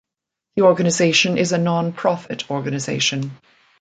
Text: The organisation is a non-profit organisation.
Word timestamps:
The 0.55 0.63
organisation 0.63 1.37
is 1.37 1.51
a 1.51 1.59
non-profit 1.59 2.49
organisation. 2.49 3.37